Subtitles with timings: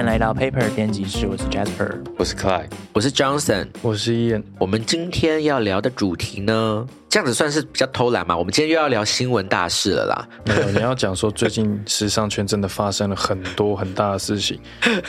[0.00, 1.94] 欢迎来到 Paper 编辑室，我是 Jasper。
[2.16, 3.68] 我是 Clyde，我是 Johnson。
[3.82, 4.42] 我是 Ian。
[4.58, 8.34] 我们今天要聊的主题呢，这样子算是比较偷懒嘛？
[8.34, 10.26] 我们今天又要聊新闻大事了啦。
[10.46, 14.58] 没有，你要讲说最近时尚圈真的发生了很多很大的事情，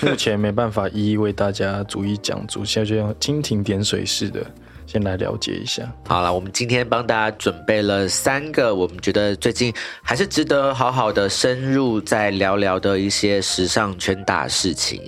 [0.02, 4.46] 目前没办法一一为大家逐一讲足，现在就像蜻蜓点水似的
[4.92, 5.90] 先来了解一下。
[6.06, 15.02] 好了，我们今天帮大家准备了三个我们觉得最近还是值得好好的深入再聊聊的一些时尚圈大事情。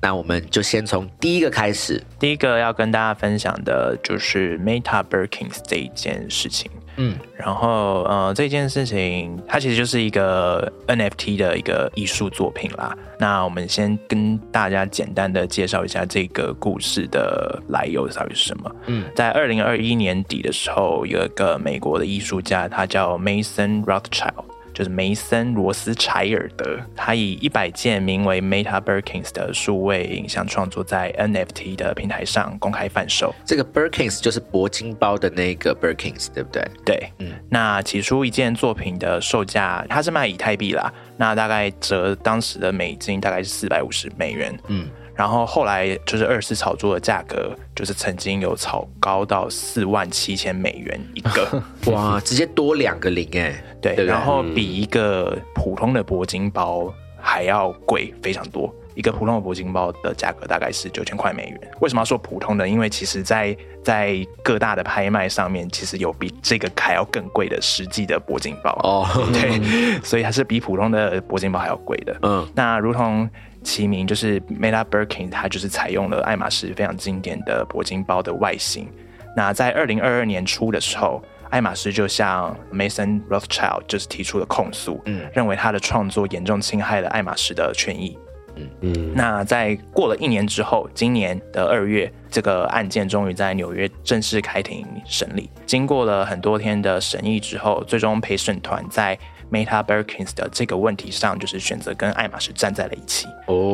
[0.00, 2.00] 那我们就先从第一个开始。
[2.20, 6.70] 第一个要跟大家分享的就是 Meta Birkins 这一件事情。
[6.96, 12.96] 嗯，然后呃，这件事情它其实就是一个 NFT 的一个艺术作品啦。
[13.18, 18.70] 那我们先跟大家简单的介绍一下这个故事的来由到底是什么。
[18.86, 24.44] 嗯，在二零二一年底的时候，有一个美国的艺术家，他叫 Mason Rothschild。
[24.74, 33.32] 就是梅森罗斯柴尔德，他以一百件名为 Meta Birkins 的数位影像创作在 NFT 的平台上公开贩售。
[33.44, 36.68] 这个 Birkins 就是铂金包的那个 Birkins，对不对？
[36.84, 37.32] 对，嗯。
[37.48, 44.58] 那起初一件作品的售价，它是卖以太币啦，那大概折当时的美金大概是四百五十美元。
[44.66, 44.88] 嗯。
[45.14, 51.62] 然后后来就是二次炒作的价格，就是曾经有炒高到四万七千美元一个，
[51.92, 58.72] 哇，直接多两个零哎，对，然后比一个普通的铂金包还要贵非常多。
[58.96, 61.60] 一个普通的铂金包的价格大概是九千块美元。
[61.80, 62.68] 为什么要说普通的？
[62.68, 72.16] 因为其实，在在各大的拍卖上面，其实有比这个还要更贵的实际的铂金包哦，对，所以还是比普通的铂金包还要贵的。
[72.22, 73.28] 嗯，那如同。
[73.64, 78.86] 其名就是 Meta Birkin，它就是采用了爱马仕非常经典的铂金包的外形。
[79.34, 88.16] 那在二零二二年初的时候，爱马仕就向 Mason Rothschild 就是提出了控诉，嗯，认为他的创作严重侵害了爱马仕的权益。
[88.56, 89.12] 嗯嗯。
[89.14, 95.50] 那在过了一年之后，今年的二月，这个案件终于在纽约正式开庭审理。
[95.66, 99.18] 经过了很多天的审议之后，最终陪审团在。
[99.50, 103.26] Meta Birkins 的这个问题上，就是选择跟爱马仕站在了一起，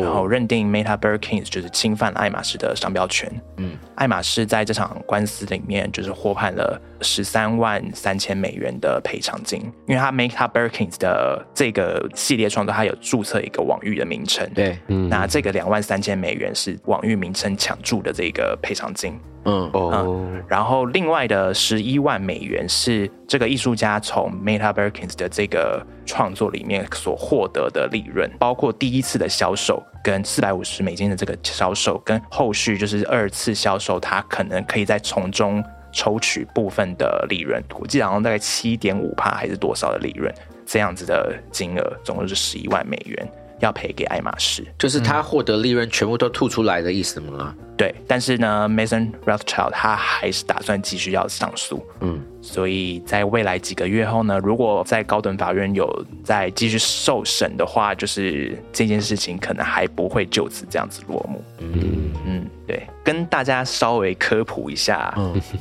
[0.02, 3.30] 然后认定 Meta Birkins 就是侵犯了爱马仕的商标权。
[3.56, 14.48] 嗯，爱马仕在这场官司里面就是获判了十三万三千美元的赔偿金，因为他 Make Up Birkins 的这个系列创作，它有注册一个网域的名称。
[14.54, 19.18] 对，那这个两万三千美元是网域名称抢注的这个赔偿金。
[19.44, 19.70] 嗯。
[19.72, 40.32] 哦，然后另外的十一万美元是这个艺术家从 Meta Birkins 的这个创作里面所获得的利润，包括第一次的销售跟四百五十美金的这个销售，跟后续就是二次销售，他可能可以在从中抽取部分的利润，我记得好像大概七点五帕还是多少的利润，
[40.64, 43.28] 这样子的金额总共是十一万美元
[43.60, 47.54] 要赔给爱马仕，就是他获得利润全部都吐出来的意思吗？
[47.80, 51.82] 对，但是呢，Mason Rothschild 他还是打算继续要上诉。
[52.00, 52.22] 嗯。
[52.42, 61.42] 所以在未来几个月后呢，如果在高等法院有再继续受审的话，就是这件事情可能还不会就此这样子落幕。
[61.58, 65.14] 嗯嗯，对，跟大家稍微科普一下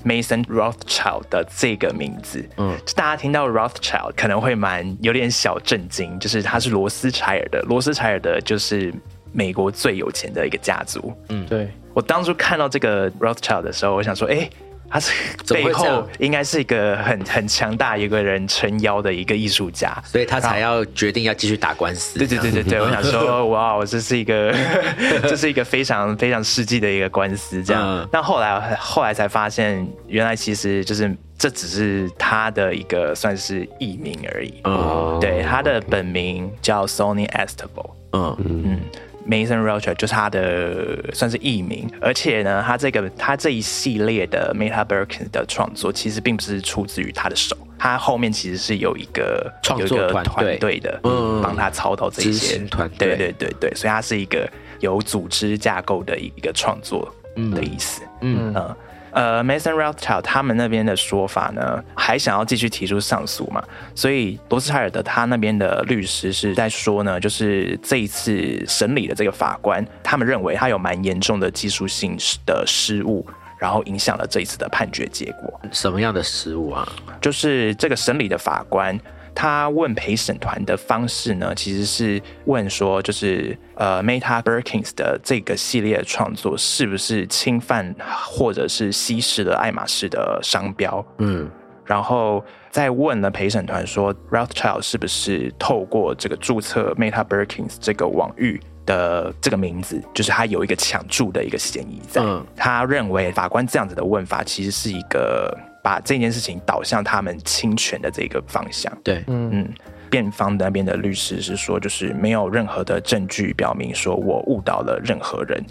[0.06, 2.46] ，Mason Rothschild 的这个名字。
[2.58, 8.94] 嗯，大家听到 Rothschild 可能会蛮有点小震惊，就是他是罗斯柴尔的，罗斯柴尔的就是
[9.34, 11.13] 美国最有钱的一个家族。
[11.28, 11.69] 嗯，对
[12.00, 14.50] 我当初看到这个 Rothschild 的时候，我想说，哎。
[14.92, 15.12] 他是
[15.54, 22.18] 背后应该是一个很很强大一个人撑腰的一个艺术家，所以他才要决定要继续打官司。
[22.18, 24.52] 对对对对对， 我想说，哇，这是一个
[25.30, 28.09] 这是一个非常非常世纪的一个官司，这样。
[28.12, 34.56] 但后来后来才发现，原来其实就是这只是他的一个算是艺名而已。
[34.64, 37.92] 哦，对，他的本名叫 Sony Estable。
[38.14, 38.80] 嗯嗯。
[39.29, 50.79] Mason Rothschild 就是他的算是艺名，而且呢，他这个他这一系列的 Meta Birkin 的创作其实并不是出自于他的手，他后面其实是有一个创作团队。
[50.79, 52.58] 的，嗯，帮他操刀这些。
[52.70, 54.49] 团队，对对对对，所以他是一个
[54.79, 58.53] 有组织架构的一个创作的意思，嗯。
[58.55, 58.75] 嗯。
[59.11, 63.64] 呃，Mason Rothschild 他们那边的说法呢，还想要继续提出上诉嘛？
[63.96, 73.26] 所以罗斯柴尔德他那边的律师是在说呢，就是这一次审理的这个法官，他们认为他有蛮严重的技术性的失误，
[73.58, 75.59] 然后影响了这一次的判决结果。
[75.72, 76.88] 什么样的失误啊？
[77.20, 79.00] 就是这个审理的法官。
[79.41, 87.96] 他问陪审团的方式呢，其实是问说，就是呃，Meta Birkins 的这个系列创作是不是侵犯
[88.26, 91.06] 或者是稀释了爱马仕的商标？
[91.20, 91.50] 嗯，
[91.86, 102.22] 然后再问了陪审团说，Rothschild 是不是透过这个注册 Meta Birkins 这个网域的这个名字，就是他有一个抢注的一个嫌疑在。
[102.22, 108.91] 嗯他认为法官这样子的问法，其实是一个把这件事情导向他们侵权的这个方向。
[109.03, 109.67] 对，嗯，
[110.09, 115.64] 辩方那边的律师是说，就是没有任何的证据表明说我误导了任何人。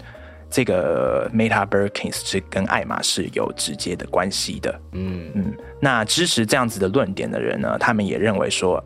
[0.51, 4.81] 这个 Meta Birkins 是跟爱马仕有直接的关系的。
[4.93, 8.83] 嗯嗯，那支持这样子的论点的人呢，他们也认为说，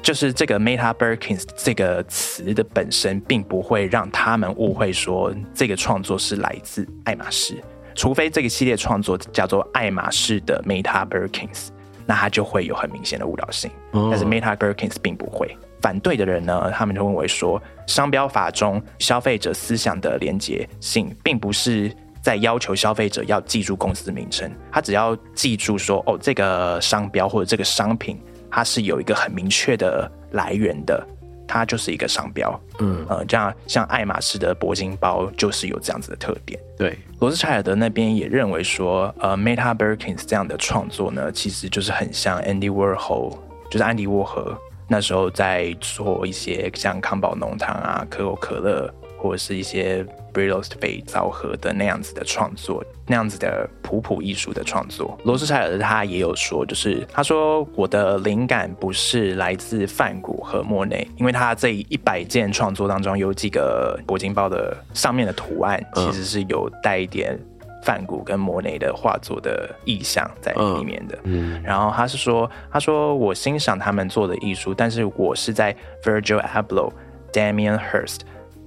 [0.00, 7.62] 就是这个 Meta Birkins 这个词的本身，并不会让他们误会说这个创作是来自爱马仕，
[7.94, 11.68] 除非这个系列创作叫做爱马仕的 Meta Birkins，
[12.06, 13.70] 那它就会有很明显的误导性。
[13.92, 15.56] 哦但是 Meta Birkins 并不会。
[15.80, 28.18] 反对的人呢，他们就认为说，商标法中消费者思想的连结性，并不是在要求消费者要记住公司名称，他只要记住说，哦，这个商标或者这个商品，
[28.50, 31.06] 它是有一个很明确的来源的，
[31.46, 32.60] 它就是一个商标。
[32.80, 36.58] 嗯，呃，这样像爱马仕的铂金包就是有这样子的特点。
[36.76, 43.38] 对，罗斯柴尔德那边也认为说，呃，Meta Birkins 这样的创作呢，其实就是很像 Andy Warhol，
[43.70, 44.56] 就是安迪沃荷
[44.88, 48.92] 那时候在做一些像康宝浓汤啊、可口可乐
[49.24, 50.04] 或者是一些
[50.34, 55.18] Brillos 肥皂盒的那样子的创作，那样子的普普艺术的创作。
[55.24, 67.40] 罗斯柴尔德他也有说，就是他说我的灵感不是来自梵谷和莫内，因为他这一百件创作当中有几个铂金包的上面的图案其实是有带一点
[67.82, 71.18] 梵谷跟莫内的画作的意象在里面的。
[71.22, 76.92] 嗯，然后他是说，他说我欣赏他们做的艺术，但是我是在 Virgil Abloh、
[77.32, 78.20] Damien Hirst、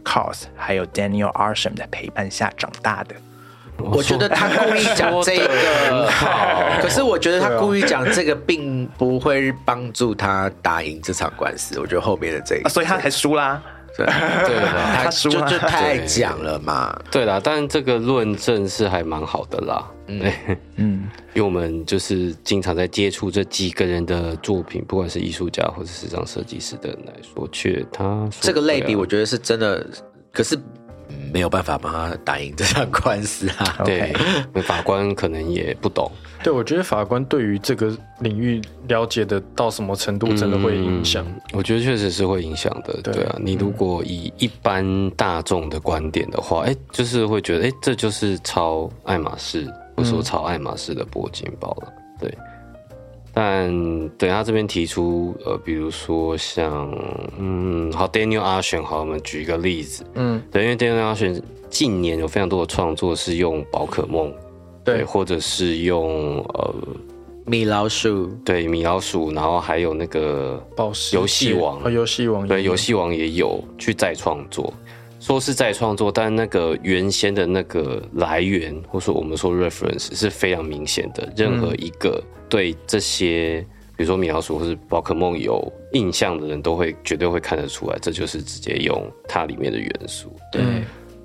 [0.07, 3.15] Cos 还有 Daniel Arsham 的陪伴下长大的。
[3.77, 6.09] 我觉得他故意讲这个，
[6.81, 11.79] 可是我觉得他故意讲这个，并不会帮助他打赢这场官司。
[11.79, 13.61] 我觉得后面的这啊，个，所以他才输啦。
[13.97, 14.05] 对
[14.45, 15.03] 对吧？
[15.03, 16.97] 他就太讲了嘛。
[17.11, 19.91] 对啦，但这个论证是还蛮好的啦。
[20.07, 20.31] 嗯，
[20.75, 29.85] 嗯， 因为我们就是经常在接触这几个人的作品，不管是艺术家或者时尚设计师的人来说，却他说这个类比，我觉得是真的，
[30.31, 30.57] 可是
[31.09, 33.81] 嗯没有办法帮他打赢这场官司啊。
[33.85, 34.13] 对
[34.63, 36.11] 法官可能也不懂，
[36.43, 41.25] 对，我觉得法官对于这个领域了解的到什么程度，真的会影响。
[41.25, 42.99] 嗯我觉得确实是会影响的。
[43.01, 49.65] 对对啊，你如果以一般大众的观点的话，哎，就是会觉得，哎，这就是抄爱马仕，
[49.95, 51.93] 或者说抄爱马仕的铂金包了。
[52.19, 52.33] 对。
[53.39, 56.91] 但对他这边提出，呃，比如说像，
[57.37, 61.39] 嗯，好，Daniel Ashen，好，我们举一个例子，嗯，对，因为 Daniel Ashen
[61.69, 64.33] 近年有非常多的创作是用宝可梦，
[64.83, 66.75] 对或者是用呃，
[67.45, 74.73] 米老鼠，对米老鼠，然后还有那个宝石游戏王游戏王对，游戏王也有去再创作，
[75.19, 81.31] 说是在创作，但那个原先的那个来源，或说我们说 reference 是非常明显的。
[81.35, 83.65] 任何一个对这些，
[83.95, 90.31] 比如说米老鼠或是宝可梦有印象的人，都会绝对会看得出来，这就是直接用它里面的元素。
[90.51, 90.61] 对，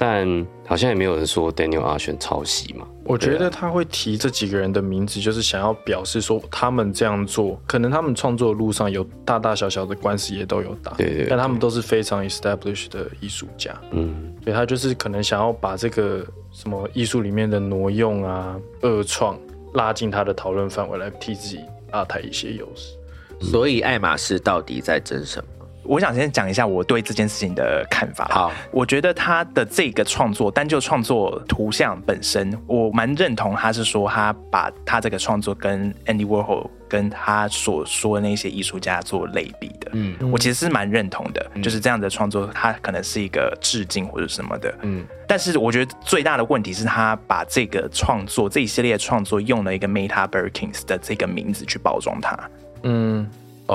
[0.04, 2.84] 但好像也没有人说 Daniel 阿选抄袭嘛。
[3.04, 19.38] 我觉得他会提这几个人的名字，就是想要表示说他们这样做，可能他们创作的路上有大大小小的官司也都有打，对对对但他们都是非常 established 的艺术家，嗯，所以他就是可能想要把这个什么艺术里面的挪用啊、恶创
[19.74, 21.60] 拉进他的讨论范围，来替自己
[21.92, 22.96] 拉抬一些优势。
[23.40, 25.61] 所以爱马仕到底在争什么？
[25.84, 28.28] 我想先讲一下我对这件事情的看法。
[28.30, 39.90] 好，我觉得他的这个创作，单就创作图像本身，我蛮认同他是说他把他这个创作跟 Andy Warhol 跟他所说的那些艺术家做类比的。
[39.94, 44.74] 嗯我其实是蛮认同的，就是这样的创作，他可能是一个致敬或者什么的。
[44.82, 52.38] 嗯，但是我觉得最大的问题是他把这个创作这一系列创作用了一个 Meta Birkins 的这个名字去包装它。
[52.84, 53.28] 嗯，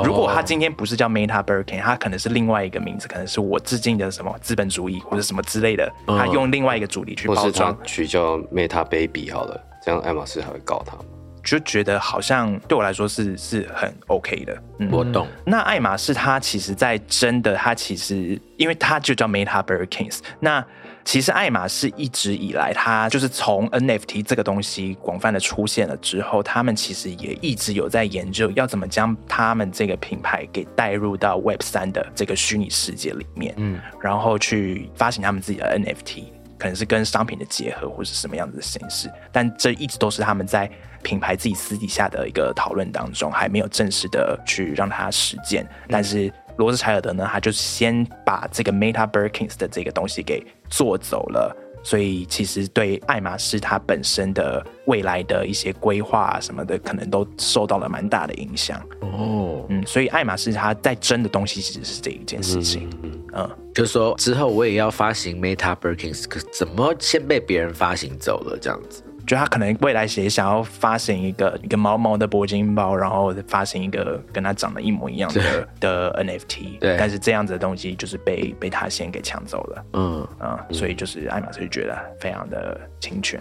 [0.03, 11.03] 如果他今天不是叫 Meta Birkin，他可能是另外一个名字，可能是我致敬的什么资本主义或者什么之类的，嗯他用另外一个主题去包装，取叫 Meta Baby 好了，这样爱马仕还会告他吗？
[11.43, 14.61] 就觉得好像对我来说是是很 OK 的。
[14.79, 15.25] 嗯我懂。
[15.45, 20.65] 那爱马仕它其实，在真的，它其实因为它就叫 Meta Birkins，那
[21.07, 36.25] 其实爱马仕一直以来，它就是从 NFT 这个东西广泛的出现了之后，他们其实也一直有在研究要怎么将他们这个品牌给带入到 Web 三的这个虚拟世界里面，嗯，然后去发行他们自己的 NFT。
[36.59, 40.67] 可能是跟商品的结合，或是什么样子的形式，但这一直都是他们在
[41.03, 45.65] 品牌自己私底下的一个讨论当中，还没有正式的去让它实践。
[45.87, 51.55] 但是罗斯柴尔德呢，他就先把这个 Meta Birkins 的这个东西给做走了。
[51.83, 58.81] 所以其实对爱马仕它本身的未来的一些规划什么的，可能都受到了蛮大的影响。
[58.99, 62.89] 哦，嗯，所以爱马仕它在争的东西其实是这一件事情。
[63.33, 69.01] 嗯，就是说之后我也要发行 Meta Birkins，可怎么先被别人发行走了这样子？
[69.27, 76.95] 就他可能未来也想要发行一个一个毛毛的铂金包，然后发行一个跟他长得一模一样的的 NFT，对。
[76.97, 83.37] 但是这样子的东西就是被被他先给抢走了，嗯，啊、所以就是爱马仕就觉得非常的侵权，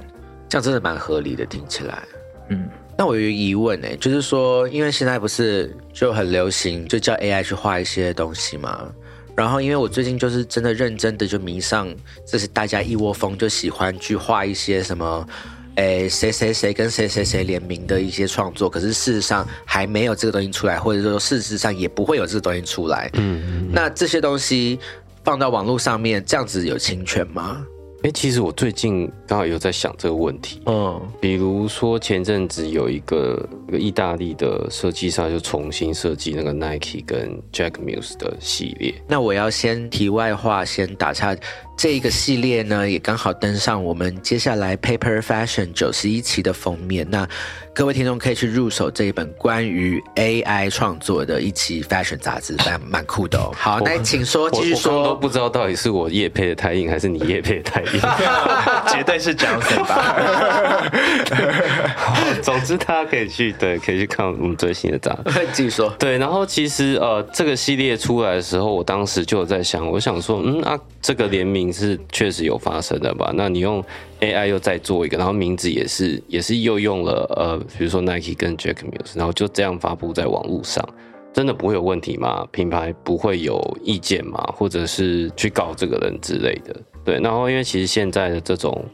[0.49, 2.03] 这样真的蛮合理的，听起来。
[2.49, 8.93] 嗯，那我有疑问呢、就是说，因为现在不是就很流行，就叫 AI 去画一些东西嘛。
[9.37, 11.95] 然后，因为我最近就是真的认真的就迷上，
[12.27, 15.29] 这是大家一窝蜂就喜欢去画一些什么，
[15.77, 23.11] 诶谁谁谁跟谁谁谁联名的一些创作，可是事实上还没有这个东西出来，或者说事实上也不会有这个东西出来。
[23.15, 24.79] 嗯，那这些东西
[25.23, 27.65] 放到网络上面，这样子有侵权吗？
[28.03, 30.63] 哎、其实我最近刚好有在想这个问题。
[30.67, 41.37] 嗯，比如说前阵子有一个一个意大利的设计师就重新设计那个 Nike 跟 Jack Muse 的系列，那我要先题外话，先打岔。
[41.77, 47.07] 这一个系列呢，也刚好登上我们接下来 Paper Fashion 九十一期的封面。
[47.11, 47.29] 那
[47.75, 53.53] 各位听众可以去入手这一本关于 AI 创作的一期 Fashion 杂志，蛮蛮酷的哦。
[53.61, 55.21] 好，那请说，继续说我刚刚都。
[55.21, 58.01] 不知道到底是我叶配的太硬还是你叶配的太硬。
[58.89, 60.91] 绝对是 Johnson 吧？
[62.43, 65.47] 总之，大家可以去对，可以去看我们最新的杂志。
[65.53, 65.91] 继续说。
[65.99, 73.33] 对，然后其实呃，这个系列出来的时候，我当时就有在想，我想说，嗯啊，这个联名是确实有发生的吧？
[73.35, 73.83] 那你用
[74.21, 80.87] AI 又再做一个，然后名字也是也是又用了呃，比如说 Nike 跟 Jack Muse，然后就这样发布在网络上，
[81.33, 82.47] 真的不会有问题吗？
[82.51, 84.39] 品牌不会有意见吗？
[84.57, 86.75] 或者是去告这个人之类的？
[87.05, 88.85] 对，然后因为其实现在的这种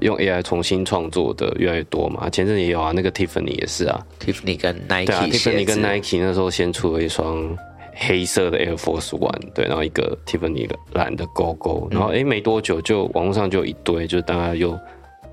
[0.00, 7.56] 用 AI 重新创作的越来越多嘛，前阵也有啊，那个 Tiffany 也是啊，Tiffany 跟对啊 Nike 鞋，Tiffany 跟 Nike 那时候先出了一双
[8.00, 14.78] 黑色的 Air Force One，对，然后一个 Tiffany 的蓝的勾勾，然后诶没多久就网络上就有一堆，就是大家又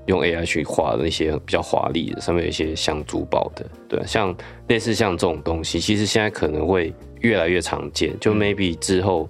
[0.06, 4.36] 用 AI 去画的那些比较华丽的，上面有一些像珠宝的，对啊，像
[4.68, 9.28] 类似像这种东西，其实现在可能会越来越常见，就 maybe 之后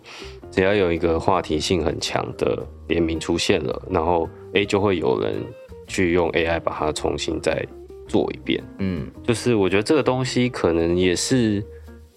[0.51, 5.35] 只要有一个话题性很强的联名出现了，然后诶就会有人
[5.87, 7.65] 去用 AI 把它重新再
[8.09, 8.63] 做一遍。
[8.79, 11.63] 嗯，就是我觉得这个东西可能也是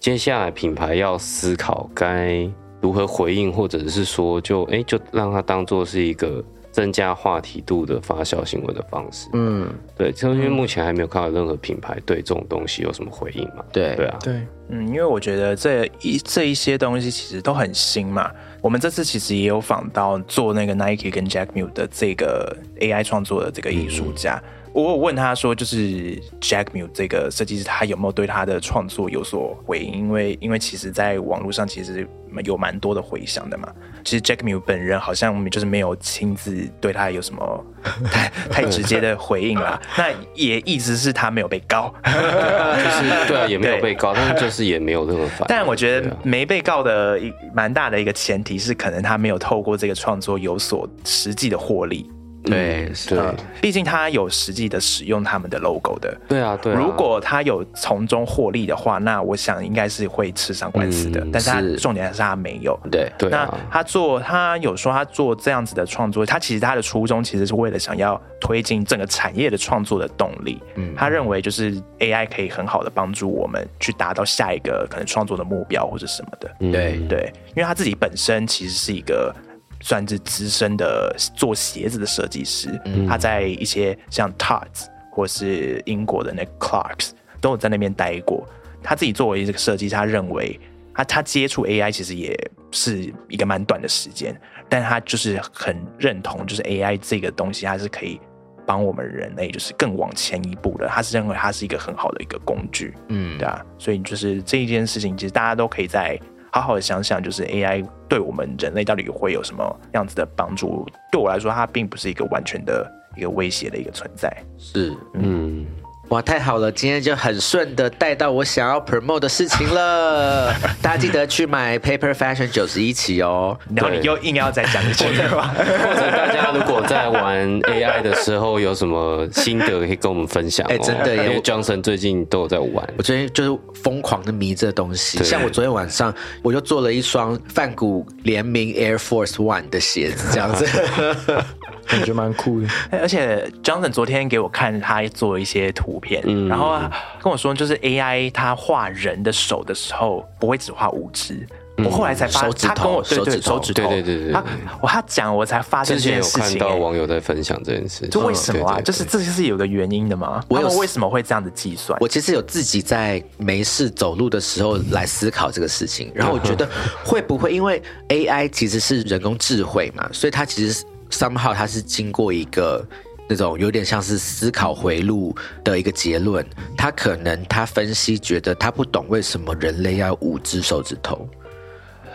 [0.02, 2.44] 接下来品牌要思考该
[2.80, 9.28] 如何回应，或者是说就哎、就让它当做是一个增加话题度的发酵新闻的方式。
[9.32, 13.64] 嗯，对，就因为目前还没有看到任何品牌对这种东西有什么回应嘛。
[13.72, 18.28] 对对啊，对，嗯，因为我觉得这一这一些东西其实都很新嘛。
[18.60, 24.42] 我们这次其实也有访到做那个 Nike 跟 Jack Muse 的这个 AI 创作的这个艺术家。
[24.72, 29.92] 我有问他说，就是 Jack Muse 这个设计师，他有没有对他的创作有所回应？
[29.92, 32.08] 因为因为其实，在网络上其实
[32.44, 33.68] 有蛮多的回响的嘛。
[34.02, 37.64] 其实 Jack Muse 本人好像就是没有亲自对他有什么
[38.10, 39.80] 太太直接的回应啦。
[39.96, 41.92] 那也一直是他没有被告。
[42.02, 45.46] 就是对啊，也没有被告，但是就是也没有任何反应。
[45.48, 52.10] 但我觉得没被告的一蛮大的一个前提是，可能他没有透过这个创作有所实际的获利。
[52.44, 56.16] 对嗯对呃毕竟他有实际的使用他们的 logo 的。
[56.28, 56.76] 对啊，对啊。
[56.78, 61.20] 如果他有从中获利的话，那我想应该是会吃上官司的。
[61.20, 62.78] 嗯但是他是重点是他没有。
[62.90, 70.60] 对，那对啊，他做，他有说他做这样子的创作，他其实他的初衷其实是为了想要推进整个产业的创作的动力。
[70.74, 76.50] 嗯他认为就是 AI 可以很好的帮助我们去达到下一个可能创作的目标或者什么的。
[76.60, 79.34] 嗯对对，因为他自己本身其实是一个
[79.82, 87.10] 算是资深的做鞋子的设计师，他在一些像 Tod's 或是英国的那 Clarks
[87.40, 88.48] 都有在那边待过。
[88.82, 90.58] 他自己作为这个设计师，他认为
[90.94, 92.34] 他他接触 AI 其实也
[92.70, 94.34] 是一个蛮短的时间，
[94.68, 98.20] 但他就是很认同，就是 AI 这个东西，它是可以
[98.64, 100.86] 帮我们人类就是更往前一步的。
[100.86, 102.94] 他是认为它是一个很好的一个工具。
[103.08, 106.18] 嗯对啊，所以就是这一件事情，其实大家都可以再
[106.52, 110.86] 好好的想想，就是 AI 对我们人类到底会有什么样子的帮助？
[111.10, 114.30] 对我来说，它并不是一个完全的一个威胁的一个存在。
[114.58, 115.66] 是，嗯，
[116.12, 116.70] 哇，太好了！
[116.70, 120.52] 今天就很顺的带到我想要 promote 的事情了。
[120.82, 123.58] 大家记得去买 Paper Fashion 九十一期哦。
[123.74, 130.68] 然后你又硬要再讲一句话， 或者大家如果在玩 AI 的时候有什么心得，可以跟我们分享、哦。
[130.70, 132.86] 哎真的耶因为 Johnson 最近都有在玩。
[132.98, 140.66] 我最近就是疯狂的迷这东西，像我昨天晚上我就做了一双梵谷联名 Air Force One 的鞋子，这样子。
[141.86, 142.68] 感觉蛮酷的。
[142.90, 146.78] 而且 Johnson 昨天给我看他做一些图片，嗯然后
[147.22, 151.46] 跟我说，就是 AI 他画人的手的时候，不会只画五只。
[151.78, 154.44] 我后来才发，手指头他跟我对对手指头手指，对对对对对他
[154.82, 156.78] 我他讲我才发现之前有这件事情、看到欸。
[156.78, 158.78] 网友在分享这件事，就为什么啊？
[158.82, 160.44] 就是这是有个原因的嘛？
[160.48, 161.98] 我们为什么会这样子计算？
[161.98, 166.68] 我其实有自己在没事走路的时候来思考这个事情，然后我觉得
[167.02, 172.84] 会不会因为 AI 其实是人工智慧嘛，所以它其实 somehow 它是经过一个。
[173.28, 176.44] 那种有点像是思考回路的一个结论，
[176.76, 181.26] 他可能他分析觉得他不懂为什么人类要五只手指头，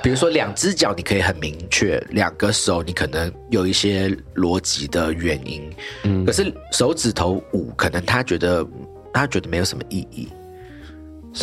[0.04, 5.74] 比如说两只脚你可以很明确，两个手你可能有一些逻辑的原因，
[6.04, 8.68] 嗯，可是手指头五可能他觉得
[9.12, 10.28] 他觉得没有什么意义，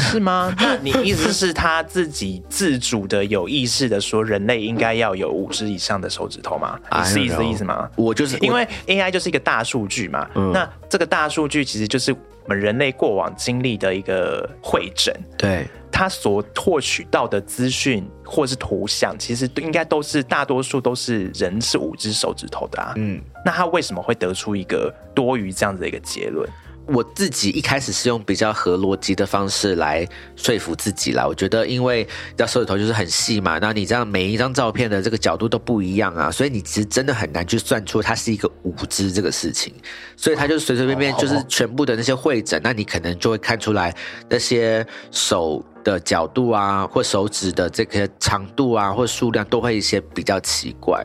[0.03, 0.55] 是吗？
[0.59, 6.79] 那你意思是他自己自主的、有意识的说，人类应该要有五只以上的手指头吗？
[6.99, 7.89] 你是意思意思吗？
[7.97, 22.93] 我就是因为 AI 就是一个大数据嘛，那这个大数据其实就是我们人类过往经历的一个会诊，对他所获取到的资讯或是图像，其实应该都是大多数都是人是五只手指头的啊。
[22.97, 26.49] 嗯，那他为什么会得出一个多余这样子的一个结论？
[26.87, 31.27] 我自己一开始是用比较合逻辑的方式来说服自己啦。
[31.27, 39.75] 我觉得，因为要手指头就是很细嘛，那你这样每一张照片的这个角度都不一样啊，所以你其实真的很难去算出它是一个五只这个事情。
[40.17, 43.95] 所以它就随随便便就是全部的那些会诊，那你可能就会看出来
[44.29, 51.05] 那些手的角度啊，或手指的这个长度啊，或数量都会一些比较奇怪。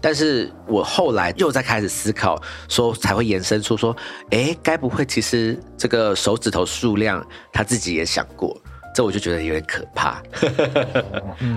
[0.00, 3.96] 但是我后来又在开始思考，说才会延伸出说，
[4.30, 8.56] 哎，该不会其实这个手指头数量他自己也想过？
[8.92, 10.20] 这我就觉得有点可怕，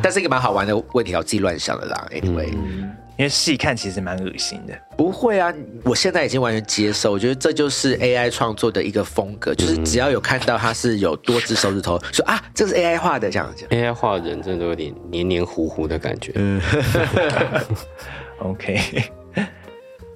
[0.03, 2.07] 但是一个蛮好玩的问题，我自己乱想的啦。
[2.11, 2.49] Anyway，、
[3.17, 4.73] 因为细看其实蛮恶心的。
[4.95, 5.51] 不会啊，
[5.83, 13.65] 我现在已经完全接受，我觉得这就是 AI 创作的一个风格，就是只要有看到它是有多只手指头，说啊，这是 AI 画的这样子。
[13.71, 16.33] AI 画人真的都有点黏黏糊糊的感觉。
[18.43, 18.77] OK，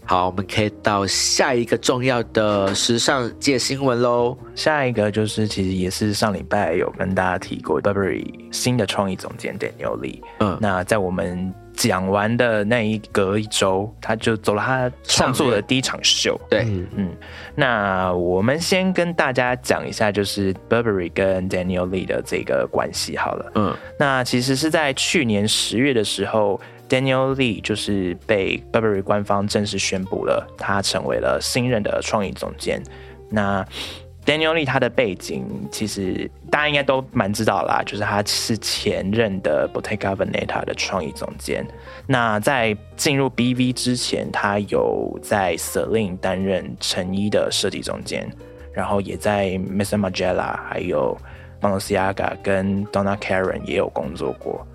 [0.03, 4.37] 好，我们可以到下一个重要的时尚界新闻喽。
[4.53, 10.21] 下一个就是其实也是上礼拜有跟大家提过，Burberry 新的创意总监 Daniel Lee。
[10.39, 16.39] 嗯那在我们讲完的那一隔一周，他就走了他创作的第一场秀。
[16.49, 17.15] 对，嗯，
[17.55, 23.51] 那我们先跟大家讲一下，就是 Burberry 跟 Daniel Lee 的这个关系好了。
[23.55, 32.81] 嗯那其实是在去年十月的时候，Daniel Lee 就是被 Burberry 官方正式宣布了，他成为了新任的创意总监。
[33.29, 33.65] 那
[34.25, 41.65] Daniel Lee 他的背景其实大家应该都蛮知道啦，就是他是前任的 Bottega Veneta 的创意总监。
[42.05, 48.29] 那在进入 BV 之前，他有在 Celine 担任成衣的设计总监，
[48.73, 49.97] 然后也在 Mr.
[49.97, 51.17] Magella 还有
[51.61, 54.67] Balenciaga 跟 Donna Karen 也有工作过。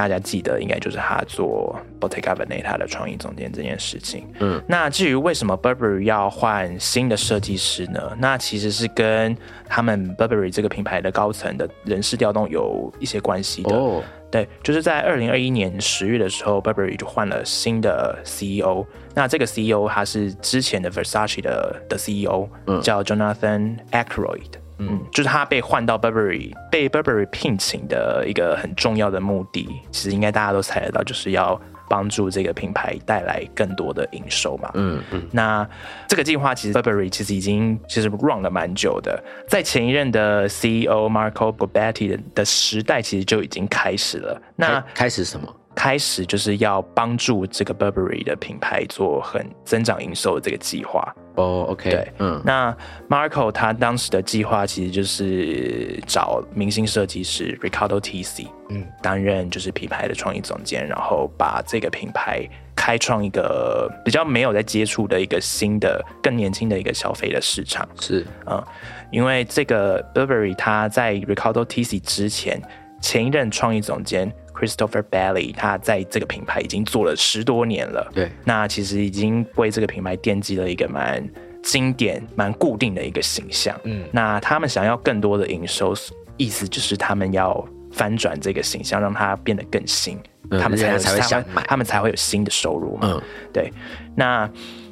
[0.00, 4.26] 大家记得应该就是他做 Bottega Veneta 的创意总监这件事情。
[4.38, 8.16] 嗯，那至于为什么 Burberry 要换新的设计师呢？
[8.18, 9.36] 那其实是跟
[9.68, 13.76] 他们 Burberry 这个品牌的高层的人事调动有一些关系的。
[13.76, 18.86] 哦，对，就是在二零二一年十月的时候，Burberry 就换了新的 CEO。
[19.14, 24.52] 那这个 CEO 他是之前的 Versace 的的 CEO，、嗯叫 Jonathan Ackroyd。
[24.80, 34.70] 嗯，就是他被换到 Burberry，被 Burberry 聘请的一个很重要的目的，其实应该大家都猜得到，就是要帮助这个品牌带来更多的营收嘛。
[34.74, 35.68] 嗯嗯，那
[36.08, 44.40] 这个计划其实 Burberry 其实已经其实 run 了蛮久的，在前一任的 CEO Marco Bobetti 的的时代，其实就已经开始了。
[44.56, 45.54] 那开开始什么？
[45.74, 51.14] 开始就是要帮助这个 Burberry 的品牌做很增长营收的这个计划。
[51.36, 52.76] 哦，OK，对嗯那
[53.08, 67.88] Marco 他当时的计划其实就是找明星设计师 Ricardo Tisci，嗯，担任就是品牌的创意总监，然后把这个品牌开创一个比较没有在接触的一个新的、更年轻的一个消费的市场。
[67.98, 68.62] 是嗯，
[69.10, 72.60] 因为这个 Burberry 他在 Ricardo Tisci 之前，
[73.00, 78.10] 前一任创意总监 Christopher Bailey 他在这个品牌已经做了十多年了。
[78.14, 81.26] 对，那其实已经为这个品牌奠基了一个蛮
[81.62, 83.74] 经典、蛮固定的一个形象。
[83.84, 85.94] 嗯，那他们想要更多的营收，
[86.36, 90.18] 意思就是他们要翻转这个形象，让它变得更新，
[90.60, 93.08] 他们才人才会想买他们才会有新的收入嘛。
[93.14, 93.72] 嗯，对。
[94.14, 94.46] 那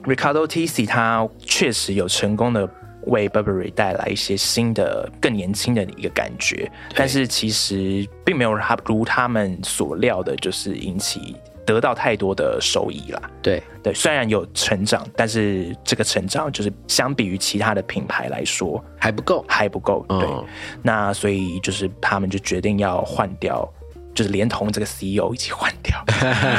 [0.04, 2.66] Ricardo Tisci 他确实有成功的
[3.08, 13.20] 为 Burberry 带来一些新的、更年轻的一个感觉，但是其实并没有他如他们所料的，就是引起得到太多的收益啦。
[13.42, 19.44] 对，对，虽然有成长，但是这个成长就是相比于其他的品牌来说还不够。
[19.48, 20.04] 还不够。
[20.08, 20.46] 对，嗯
[20.82, 23.68] 那所以就是他们就决定要换掉，
[24.14, 26.02] 就是连同这个 CEO 一起换掉，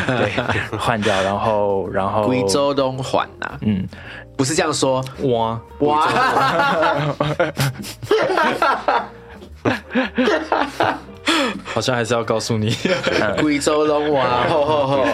[0.06, 0.32] 对，
[0.78, 3.88] 换掉，然后然后贵州东换呐，嗯，
[4.40, 6.08] 不是这样说，哇，哇，
[11.66, 12.74] 好像还是要告诉你，
[13.42, 15.06] 贵州龙哇， 吼吼吼，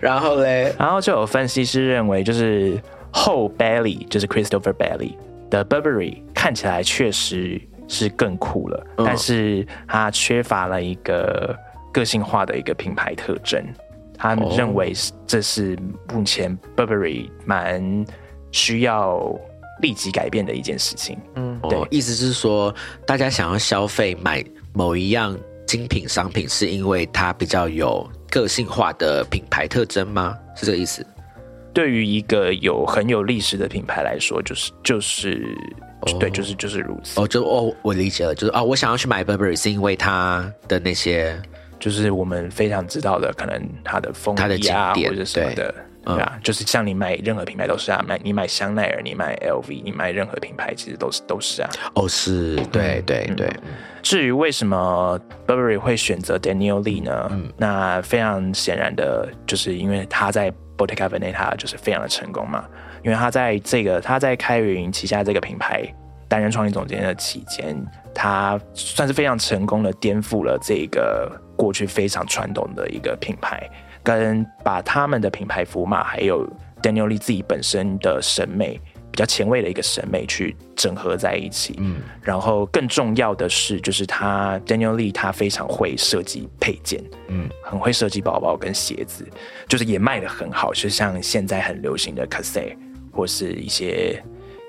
[0.00, 2.80] 然后嘞，然后就有分析师认为，就是
[3.12, 5.14] 后 Bailey 就是 Christopher Bailey
[5.50, 11.54] 的 Burberry 看起来确实是更酷了，但是它缺乏了一个
[11.92, 13.62] 个性化的一个品牌特征。
[14.18, 15.78] 他们认为是这是
[16.12, 18.04] 目前 Burberry 蛮
[18.50, 19.34] 需要
[19.80, 21.16] 立即改变的一件事情。
[21.36, 22.74] 嗯，对哦，意思是说，
[23.06, 30.36] 大家想要消费买某一样精品商品，是因为它比较有个性化的品牌特征吗？
[30.56, 31.06] 是这个意思？
[31.72, 35.46] 对于一个有很有历史的品牌来说，就是就是、
[36.18, 37.20] 对，就是就是如此。
[37.20, 41.40] 哦，就哦，我理解了，就是啊、我想要去买 Burberry 是因为它的那些
[41.78, 51.70] 就是我们非常知道的，可能它的风它的衣啊，或者什么的，对啊，就是像你买任何品牌都是啊，买你买香奈儿，你买 LV，你买任何品牌其实都是都是啊。
[51.94, 53.48] 哦，是对对对，
[54.02, 57.30] 至于为什么 Burberry 会选择 Daniel Lee 呢？
[57.56, 62.64] 那非常显然的，就是因为他在 Bottega Veneta 就是非常的成功嘛，
[63.02, 65.84] 因为他在这个他在开云旗下这个品牌
[66.26, 67.76] 担任创意总监的期间，
[68.14, 73.68] 他算是非常成功的颠覆了这个过去非常传统的一个品牌，
[74.02, 76.48] 跟把他们的品牌符码还有
[76.80, 78.80] Daniel Lee 自己本身的审美。
[79.10, 89.26] 比较前卫的一个审美去整合在一起，嗯，然后更重要的是，就是他 Daniel Lee 他非常会设计配件，嗯，很会设计包包跟鞋子，
[89.66, 92.76] 就是也卖的很好，就像现在很流行的 c a s e
[93.10, 94.22] 或是一些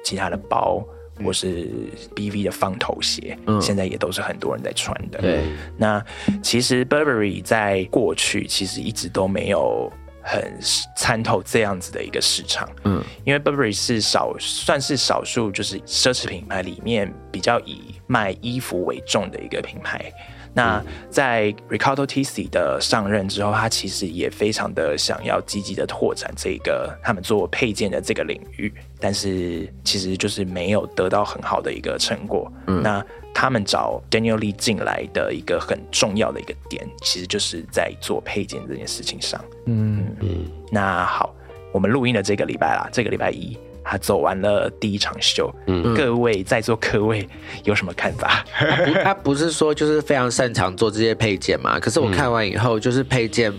[0.04, 0.84] 其他的包，
[1.23, 1.67] 或是
[2.15, 5.19] BV 的方头鞋，嗯现在也都是很多人在穿的。
[5.19, 5.43] 对，
[5.77, 6.03] 那
[6.41, 10.53] 其实 Burberry 在过去其实一直都没有很
[10.95, 20.12] 参透这样子的一个市场，嗯，因为 Burberry 是少算是少数就是奢侈品牌里面比较以卖衣服为重的一个品牌。
[20.53, 32.51] 那在 Ricardo Tisci 的上任之后，他其实也非常的想要积极的拓展这个他们做配件的这个领域，但是其实就是没有得到很好的一个成果。
[32.67, 39.39] 嗯那他们找 Daniel Lee 进来的一个很重要的一个点，其实就是在做配件这件事情上。
[39.65, 41.33] 嗯嗯，那好，
[41.71, 43.57] 我们录音的这个礼拜啦，这个礼拜一，
[43.89, 45.52] 他走完了第一场秀。
[45.65, 47.28] 嗯，各位在座各位
[47.63, 48.45] 有什么看法？
[48.86, 51.80] 不，他不是说就是非常擅长做这些配件嘛？
[51.80, 53.52] 可是我看完以后，就是配件，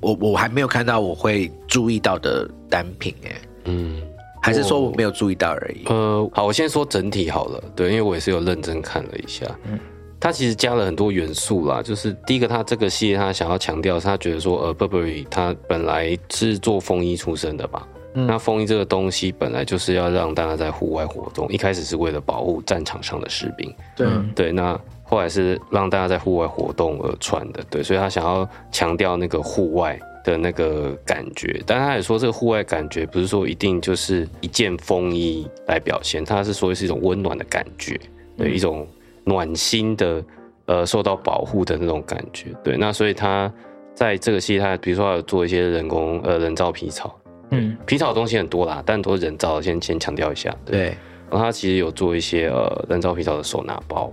[0.00, 3.30] 我我还没有看到我会注意到的单品，哎，
[3.66, 4.02] 嗯，
[4.42, 5.84] 还是说我没有注意到而已？
[5.86, 9.78] 呃，好，我先说整体好了，对，因为我也是有认真看了一下，嗯，
[10.18, 17.86] 它其实加了很多元素啦，就是第一个，他这个系列它想要强调，是他觉得说，呃，Burberry 他本来是做风衣出身的吧，
[18.26, 37.98] 那风衣这个东西本来就是要让大家在户外活动，一开始是为了保护战场上的士兵，对，对，那后来是让大家在户外活动而穿的，对，所以他想要强调那个户外的那个感觉，但他也说这个户外感觉不是说一定就是一件风衣来表现，他是说是一种温暖的感觉，
[38.36, 38.86] 对，一种
[39.24, 40.22] 暖心的，
[40.66, 43.50] 呃，受到保护的那种感觉，对，那所以他
[43.94, 47.18] 在这个系列，他比如说他有做一些人工呃人造皮草，
[47.50, 50.78] 嗯，皮草的东西很多啦，但都是人造的，先先强调一下，对。
[50.78, 50.84] 对，
[51.30, 54.12] 然后他其实有做一些呃人造皮草的手拿包，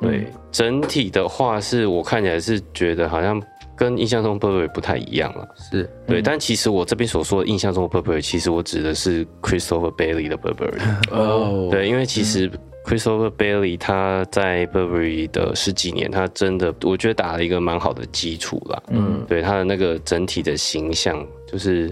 [0.00, 0.26] 对，嗯。
[0.50, 3.42] 整体的话是我看起来是觉得好像
[3.74, 5.88] 跟印象中 Burberry 不太一样了，是。
[6.06, 10.80] 对，但其实我这边所说的印象中的 Burberry，其实我指的是 Christopher Bailey 的 Burberry，
[11.10, 12.50] 哦，对，因为其实
[12.84, 21.90] Christopher Bailey 他在 Burberry 的十几年，他真的我觉得打了一个蛮好的基础啦，嗯，对，他的那个整体的形象就是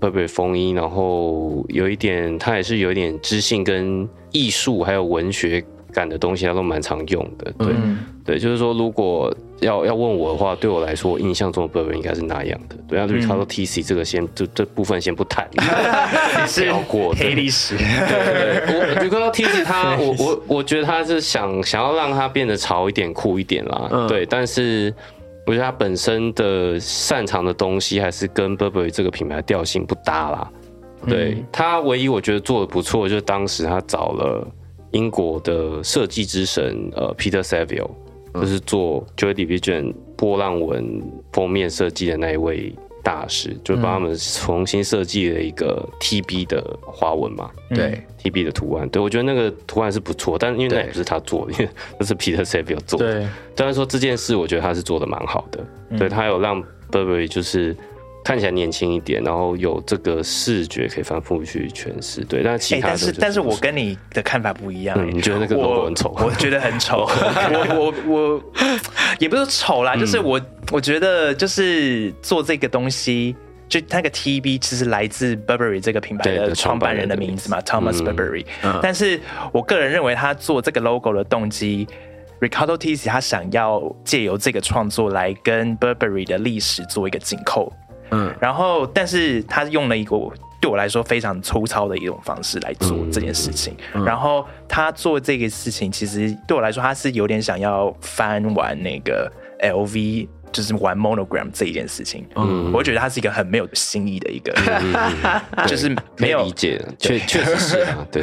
[0.00, 7.52] Burberry 风衣，然后有一点，他也是有一点知性跟艺术还有文学感的东西，它都蛮常用的。
[7.58, 7.98] 对、嗯。
[8.24, 12.76] 对，就是说，如果要要问我的话，对我来说，印象中的 Burberry 应该是哪样的。
[12.86, 15.48] 对啊，Ricardo TC 这个先这这部分先不谈，
[16.46, 23.88] 是跳过黑历史，对，我 Ricardo TC 他，我我我觉得他是想想要让它变得潮一点、酷一点啦。
[23.90, 24.06] 嗯。
[24.06, 24.94] 对，但是
[25.50, 30.48] 我觉得他本身的擅长的东西还是跟 Burberry 这个品牌调性不搭啦。
[31.08, 34.46] 对他唯一我觉得做的不错，就是当时他找了
[34.92, 37.90] 英国的设计之神呃 Peter Saville，
[38.32, 47.50] 就是做 Joy Division 波浪纹封面设计的那一位大师，就帮他们重新设计了一个 TB 的花纹嘛。
[47.70, 53.12] 对，TB 的图案，对我觉得那个图案是不错，但因为那也不是他做的，因为 那是 Peter Saville 做的。
[53.20, 55.98] 对，虽然说这件事，我觉得他是做的蛮好的，嗯。
[55.98, 57.76] 对他有让 Burberry 就是
[58.24, 62.42] 看起来年轻一点，然后有这个视觉可以反复去诠释，对。
[62.42, 67.08] 但其哎、他的、但是但是我跟你的看法不一样、你觉得那个 logo 很丑我觉得很丑。
[67.08, 68.42] 我我我
[69.18, 73.34] 也不是丑啦，就是我我觉得就是做这个东西。
[73.68, 78.44] 就那个 TB 其实来自 Burberry 这个品牌对的的创办人的名字嘛名，Thomas 嗯 Burberry。
[78.64, 79.20] 嗯但是
[79.52, 81.86] 我个人认为他做这个 logo 的动机
[82.40, 87.72] ，Ricardo Tisci 他想要借由这个创作来跟 Burberry 的历史做一个紧扣。
[88.10, 90.16] 嗯然后，但是他用了一个
[90.60, 93.74] 对我来说非常粗糙的一种方式来做这件事情。
[94.04, 99.30] 然后他做这个事情，其实对我来说，他是有点想要翻完那个
[99.62, 100.28] LV。
[100.52, 104.52] 就是玩 monogram 这一件事情，嗯，我觉得他是一个很没有新意的一个，
[105.66, 108.22] 就是没有理解的，确确实是啊， 对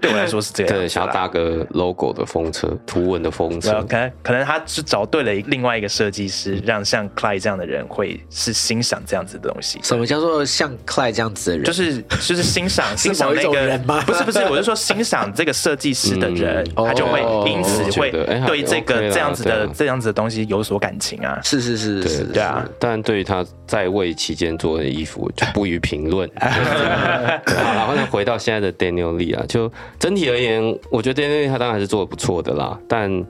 [0.00, 0.72] 对我来说是这样。
[0.74, 9.78] 对，想要搭个 logo 的风车，图文的风车然后，可能可能他是找对了另外一个设计师，让像 Clyde 这样的人会是欣赏这样子的东西。
[9.82, 11.64] 什么叫做像 Clyde 这样子的人？
[11.64, 18.10] 就是就是欣赏 欣赏那个人吗不是不是，我是说欣赏这个设计师的人，嗯他就会因此会
[18.46, 21.38] 对这 OK 啦个这样子的这样子的东西有所感情啊。
[21.46, 26.28] 是是是是，对啊，但对于他在位期间做的衣服，就不予评论。
[26.40, 26.50] 好
[27.46, 33.24] 然后呢，回到现在的 Daniel Lee 啊，就整体而言，我觉得 Daniel Lee 他当然还是做的不错的啦，但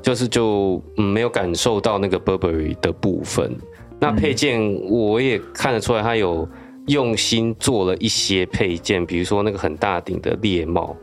[0.00, 3.54] 就是就、嗯、没有感受到那个 Burberry 的部分。
[4.00, 6.48] 那配件我也看得出来，他有
[6.86, 10.96] 用心做了一些配件，比如说那个很大顶的猎帽，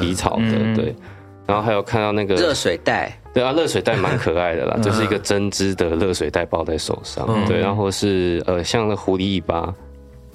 [0.00, 0.94] 皮草的，嗯对。
[1.44, 9.74] 然后还有看到那个热水袋，对啊，热水袋蛮可爱的啦，就是一个针织的热水袋抱在手上，对，然后是呃像那狐狸尾巴，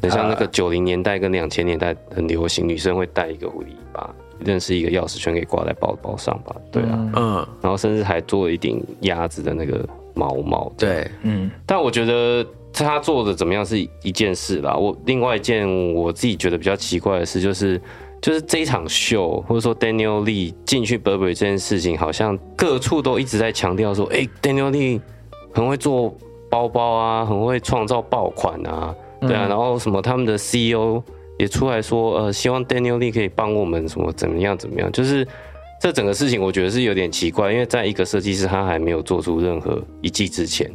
[0.01, 14.75] 很像那个九零年代跟两千年代很流行，女生会戴一个狐狸尾巴，认识一个钥匙圈可以挂在包包上吧，对啊，嗯，然后甚至还做了一顶鸭子的那个毛毛，对，嗯，但我觉得他做的怎么样是一件事啦。
[14.75, 17.79] 我另外一件我自己觉得比较奇怪的事，就是
[18.21, 25.01] 就是这一场秀，或者说 Daniel Lee 进去 Burberry 这件事情，好像各处都一直在强调说，哎、d a n i e l Lee
[25.53, 26.15] 很会做
[26.49, 31.01] 包包啊，很会创造爆款啊，对啊，然后什么他们的 CEO
[31.38, 35.27] 也出来说，呃，希望 Daniel Lee 可以帮我们什么怎么样怎么样，就是。
[35.80, 40.67] 这整个事情我觉得是有点奇怪，因为在一个设计师他还没有做出任何一季之前，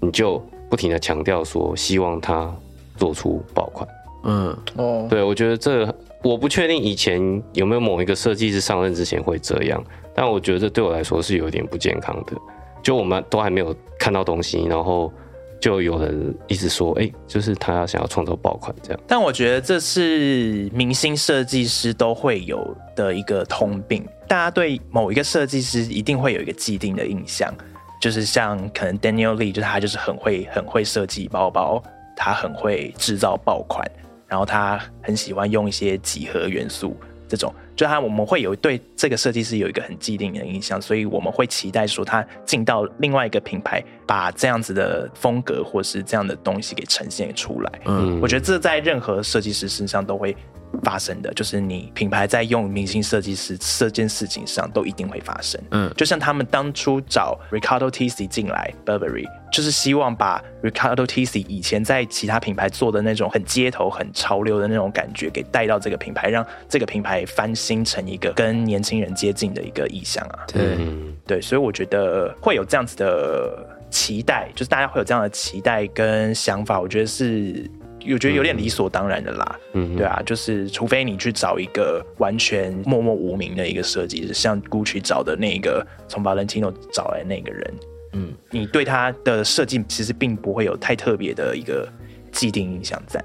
[0.00, 2.50] 你就不停的强调说希望他
[2.96, 3.86] 做出爆款。
[4.24, 5.94] 嗯，哦，对我觉得这
[6.26, 9.80] 我不确定以前有没有某一个设计师上任之前会这样，
[10.12, 12.36] 但我觉得这对我来说是有点不健康的。
[12.82, 15.12] 就我们都还没有看到东西，然后
[15.60, 19.00] 就有人一直说，哎、就是他要想要创造爆款这样。
[19.06, 27.54] 但我觉得这是明星设计师都会有的一个通病，大家对某一个设计师一定会有一个既定的印象，
[28.00, 31.80] 就是像可能 Daniel Lee，就是他就是很会很会设计包包，
[32.16, 33.88] 他很会制造爆款，
[34.28, 36.96] 然后他很喜欢用一些几何元素
[37.28, 47.72] 这种，就他我们会有对这个设计师有一个很既定的印象，所以我们会期待说他进到另外一个品牌，把这样子的风格或是这样的东西给呈现出来。
[47.84, 50.36] 嗯我觉得这在任何设计师身上都会
[50.82, 55.60] 发生的，就是你品牌在用明星设计师这件事情上都一定会发生。
[55.70, 70.44] 嗯就像他们当初找 Ricardo Tisci 进来 Burberry，就是希望把 Ricardo Tisci 以前在其他品牌做的那种很街头、很潮流的那种感觉，给带到这个品牌，让这个品牌翻新成一个跟年轻人接近的一个意向啊。
[70.48, 77.68] 对，嗯，对，所以我觉得会有这样子的期待，就是大家会有这样的期待跟想法，我觉得是。
[78.12, 87.74] 我觉得有点理所当然的啦，嗯对啊，就是除非你去找一个完全默默无名的一个设计师，像 Gucci 找的那个从 Valentino 找来那个人，
[88.12, 91.88] 嗯，你对他的设计其实并不会有太特别的一个
[92.30, 93.22] 既定印象在，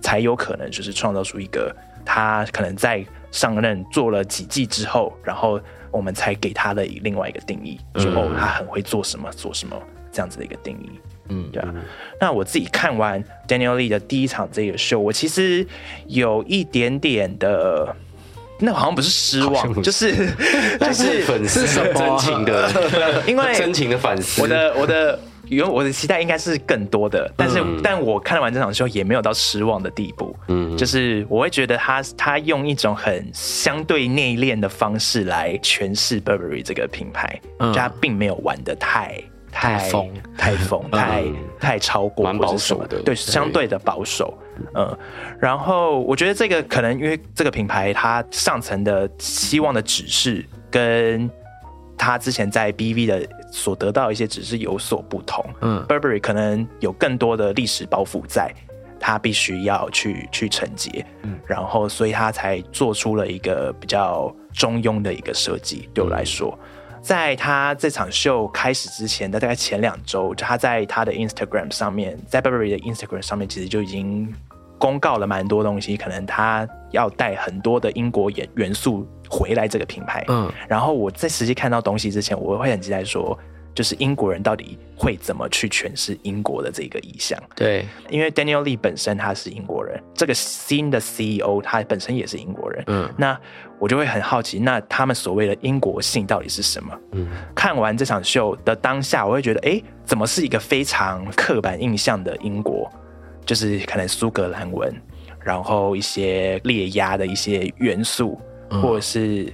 [0.00, 9.76] 才有可能就是创造出一个他可能在上任做了几季之后，然后我们才给他的另外一个定义，说哦，他很会做什么做什么
[10.12, 10.90] 这样子的一个定义。
[11.28, 11.72] 嗯，对啊。
[12.20, 15.66] 那我自己看完 Daniel Lee 的第一场这个秀，我其实
[16.06, 17.94] 有一点点的，
[18.58, 20.14] 那好像不是失望，就是
[20.78, 22.70] 就是粉丝是真情的，
[23.26, 24.42] 因为真情的反思。
[24.42, 30.36] 我的我的原我的期待应该是更多的，但是、嗯但我看完这场秀也没有到失望的地步。
[30.48, 39.22] 嗯就是我会觉得他他用一种很相对内敛的方式来诠释 Burberry 这个品牌，嗯就他并没有玩的太。
[39.52, 40.10] 太疯。
[40.36, 41.24] 太疯，太
[41.60, 43.00] 太超过，蛮保守的。
[43.02, 44.36] 对，相对的保守，
[44.74, 44.98] 嗯。
[45.38, 51.30] 然后我觉得这个可能因为这个品牌它上层的希望的指示跟
[51.96, 55.44] 他之前在 BV 的所得到一些指示有所不同。
[55.60, 55.84] 嗯。
[55.86, 58.52] Burberry 可能有更多的历史包袱在，
[58.98, 61.38] 他必须要去去承接，嗯。
[61.46, 65.88] 然后所以他才做出了一个比较中庸的一个设计。
[65.94, 66.58] 对我来说，
[67.02, 74.32] 在他这场秀开始之前的大概前两周，他在他的 Instagram 上面，在 Burberry 的 Instagram 上面，其实就已经
[74.78, 80.24] 公告了蛮多东西，可能他要带很多的英国元元素回来这个品牌。
[80.28, 83.36] 嗯然后我在实际看到东西之前，我会很期待说，
[83.74, 87.40] 就是英国人到底会怎么去诠释英国的这个意象。
[87.56, 93.38] 对，因为 Daniel Lee 本身他是英国人，这个新的 CEO 他本身也是英国人，嗯那
[93.78, 96.98] 我就会很好奇，那他们所谓的英国性到底是什么？
[97.12, 102.90] 嗯看完这场秀的当下，我会觉得，哎，怎么是一个非常刻板印象的英国？
[103.44, 104.94] 就是可能苏格兰文，
[105.40, 109.52] 然后一些猎鸭的一些元素，或者是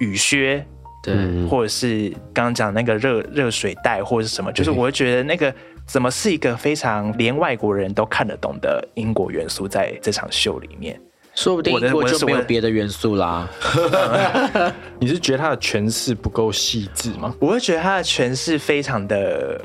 [0.00, 0.66] 雨靴，
[1.06, 5.54] 对，嗯或者是刚刚讲那个热热水袋或者是什么，就是我会觉得那个
[5.86, 11.00] 怎么是一个非常连外国人都看得懂的英国元素在这场秀里面。
[11.34, 13.46] 说不定我的英国就没有别的元素啦。
[14.98, 17.34] 你是觉得他的诠释不够细致吗？
[17.38, 19.60] 我会觉得它的诠释非常的，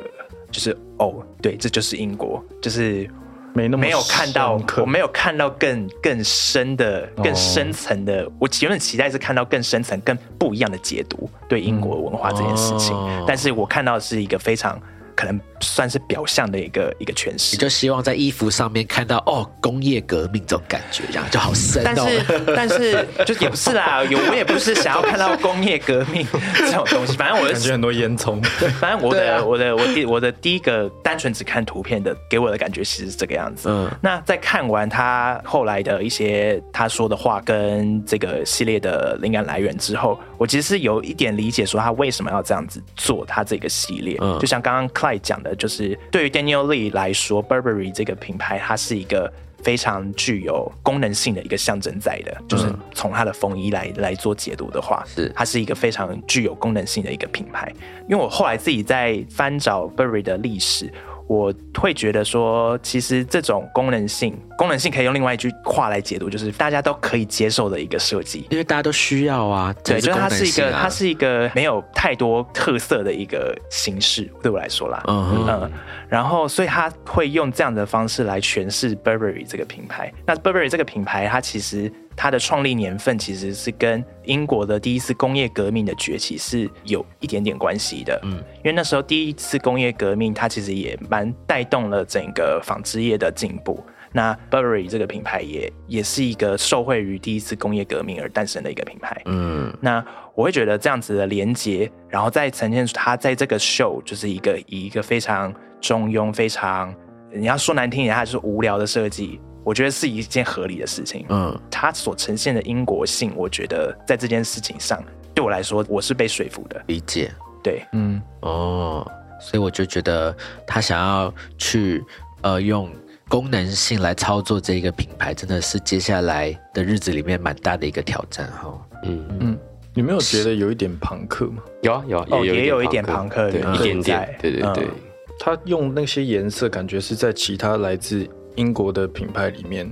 [0.52, 3.10] 就是哦，对，这就是英国，就是
[3.54, 8.30] 没那么没有看到我没有看到更更深的、更深层的。
[8.40, 13.26] 我原本期待是看到更深层、更不一样的解读对英国文化这件事情，哦。
[13.28, 14.80] 但是我看到的是一个非常
[15.22, 17.60] 可能算是表象的一个一个诠释你。
[17.60, 22.08] 就希望在衣服上面看到哦，工业革命这种感觉，这样就好深但哦。
[22.08, 26.26] 是但是 就也不是啦，有我也不是想要看到工业革命
[26.58, 28.42] 这种东西，反正我的感觉很多烟囱。
[28.80, 33.70] 反正我的、啊我的我第我的第一个单纯只看图片的，给我的感觉其实是这个样子。
[33.70, 44.18] 嗯那在看完他后来的一些他说的话跟这个系列的灵感来源之后，我其实是有一点理解说他为什么要这样子做他这个系列。
[44.20, 49.32] 嗯就像刚刚 Clyde 讲的，就是对于 Daniel Lee 来说，Burberry 这个品牌它是一个。
[49.64, 57.72] 非常具有功能性的一个象征在的，就是从它的风衣来来做解读的话，是它是一个非常具有功能性的一个品牌。
[58.10, 60.92] 因为我后来自己在翻找 Burberry 的历史，
[61.28, 68.46] 我会觉得说，其实这种功能性，功能性可以用另外一句话来解读，就是大家都可以接受的一个设计。
[68.50, 75.04] 因为大家都需要啊，对，就是它是一个，它是一个没有太多特色的一个形式，对我来说啦。
[75.08, 75.72] 嗯哼嗯，
[76.10, 80.12] 然后所以他会用这样的方式来诠释 Burberry 这个品牌。
[80.26, 88.20] 那 Burberry 这个品牌，它其实它的创立年份其实是跟英国的第一次工业革命的崛起是有一点点关系的。
[88.24, 93.84] 嗯，因为那时候第一次工业革命，它其实也蛮带动了整个纺织业的进步。
[94.14, 99.22] 那 Burberry 这个品牌也也是一个受惠于第一次工业革命而诞生的一个品牌。
[99.26, 100.04] 嗯那
[100.36, 106.94] 我会觉得这样子的连接，然后再呈现出它在这个秀就是一个以一个非常中庸、非常
[107.34, 111.26] 你要说难听一点，它就是无聊的设计，我觉得是一件合理的事情。
[111.30, 116.82] 嗯，它所呈现的因果性，我觉得在这件事情上，对我来说我是被说服的。
[116.88, 117.32] 理解。
[117.64, 119.06] 对，嗯，哦，
[119.40, 122.04] 所以我就觉得他想要去
[122.42, 122.90] 呃用
[123.30, 128.74] 功能性来操作这个品牌，真的是接下来的日子里面蛮大的一个挑战哈。
[129.04, 129.26] 嗯。
[129.40, 129.58] 嗯，
[129.94, 131.62] 你没有觉得有一点朋克吗？
[131.84, 134.86] 有啊有啊，哦也有一点点朋克一点点，对对对。
[134.86, 134.92] 嗯，
[135.40, 139.90] 他用那些颜色，感觉是在其他来自英国的品牌里面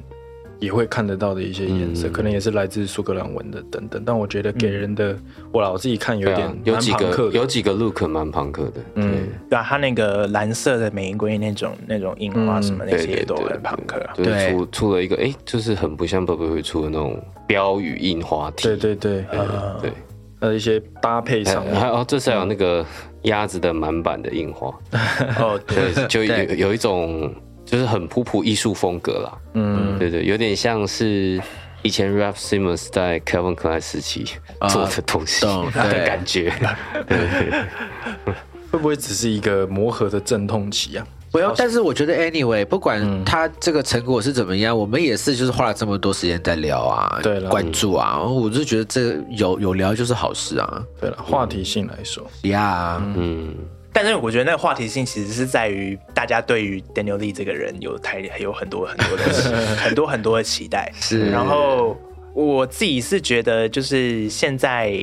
[0.60, 2.12] 也会看得到的一些颜色，嗯。
[2.12, 4.04] 可能也是来自苏格兰文的等等。
[4.06, 5.18] 但我觉得给人的，
[5.52, 7.32] 我老我自己看有点，蛮有几个朋克的。
[7.32, 9.12] 有几个 look 蛮朋克的，嗯。
[9.12, 9.20] 对。
[9.50, 12.64] 对啊，它那个蓝色的玫瑰那种那种印花嗯。
[12.64, 14.00] 什么那对对些也都对很朋克。
[14.16, 17.18] 就是对出出了一个哎，就是很不像 Burberry 会出的那种
[17.48, 19.40] 标语印花体，对对对，对。
[19.82, 19.94] 对，
[20.42, 22.86] 呃一些搭配上面还有哦，这次还有那个
[23.24, 24.68] 鸭子的满版的印花，
[25.40, 27.34] 哦，对，对，就有对有一种
[27.70, 31.40] 就是很普普艺术风格啦，嗯，对对，有点像是
[31.84, 34.26] 以前 Ralph Simmons 在 Kevin Klein 时期
[34.70, 36.06] 做的东西懂的对。
[36.06, 36.52] 感觉。
[38.72, 41.06] 会不会只是一个磨合的阵痛期啊？
[41.32, 43.24] 不要，但是我觉得 anyway，不管嗯。
[43.26, 53.56] 他这个成果是怎么样，我们也是就是花了这么多时间在聊啊，对了关注啊，我就觉得这有有聊就是好事啊，对了，话题性来说，呀、嗯，
[54.04, 59.24] 但是我觉得那个话题性其实是在于大家对于 Daniel Lee 这个人有太有很多很多的
[59.78, 60.92] 很多很多的期待。
[61.00, 61.98] 是然后
[62.34, 64.94] 我自己是觉得，就是现在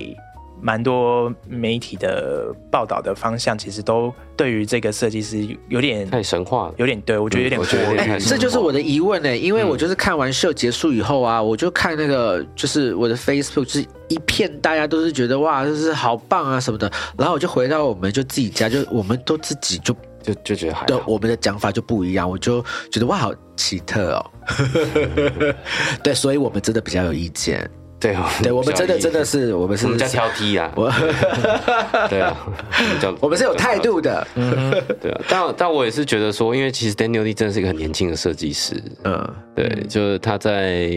[0.61, 6.75] 蛮多媒体的报道的方向，其实都对于这个设计师有点太神话了。
[6.77, 20.99] 有点对我觉得有点嗯我觉得这就是我的疑问呢、因为我就是看完秀结束以后啊，我就看那个就是我的 Facebook，就是一片大家都是觉得哇，就是好棒啊什么的，然后我就回到我们就自己家，就我们都自己就就就觉得还对。
[21.07, 24.31] 我们的讲法就不一样，我就觉得哇，好奇特哦。
[26.03, 27.69] 对，所以我们真的比较有意见。
[28.13, 30.71] 对，对我们真的真的是我们是我们叫挑剔啊。
[30.77, 30.91] 我
[32.09, 33.79] 对啊，我们叫 我们是有态。
[33.79, 34.27] 度的。
[35.01, 38.83] 对啊，但但我也是觉得说，因为其实 Daniel Lee 真的是一个很年轻的设计师。
[39.05, 40.89] 嗯对，就是他在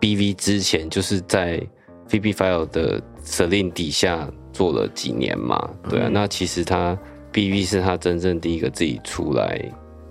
[0.00, 1.60] BV 之前，就是在
[2.10, 5.68] VB File 的 Celine 底下做了几年嘛。
[5.88, 6.96] 对啊，那其实他
[7.32, 9.60] BV 是他真正第一个自己出来